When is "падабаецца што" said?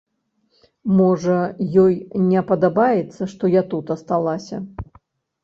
2.49-3.53